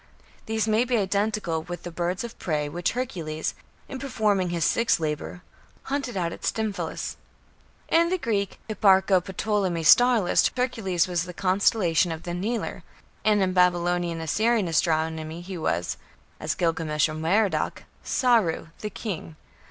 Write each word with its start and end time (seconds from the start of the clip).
These 0.47 0.67
may 0.67 0.83
be 0.83 0.97
identical 0.97 1.61
with 1.61 1.83
the 1.83 1.91
birds 1.91 2.23
of 2.23 2.39
prey 2.39 2.67
which 2.67 2.93
Hercules, 2.93 3.53
in 3.87 3.99
performing 3.99 4.49
his 4.49 4.65
sixth 4.65 4.99
labour, 4.99 5.43
hunted 5.83 6.17
out 6.17 6.33
of 6.33 6.41
Stymphalus. 6.43 7.17
In 7.87 8.09
the 8.09 8.17
Greek 8.17 8.59
Hipparcho 8.67 9.19
Ptolemy 9.37 9.83
star 9.83 10.19
list 10.19 10.53
Hercules 10.57 11.07
was 11.07 11.25
the 11.25 11.35
constellation 11.35 12.11
of 12.11 12.23
the 12.23 12.33
"Kneeler", 12.33 12.81
and 13.23 13.43
in 13.43 13.53
Babylonian 13.53 14.21
Assyrian 14.21 14.67
astronomy 14.67 15.41
he 15.41 15.55
was 15.55 15.97
(as 16.39 16.55
Gilgamesh 16.55 17.07
or 17.07 17.13
Merodach) 17.13 17.83
"Sarru", 18.03 18.69
"the 18.79 18.89
king". 18.89 19.35